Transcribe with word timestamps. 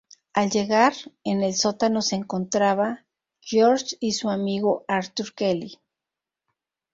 Al 0.41 0.49
llegar, 0.49 0.93
en 1.23 1.43
el 1.43 1.53
sótano 1.53 2.01
se 2.01 2.15
encontraba 2.15 3.05
George 3.39 3.97
y 3.99 4.13
su 4.13 4.31
amigo 4.31 4.83
Arthur 4.87 5.35
Kelly. 5.35 5.77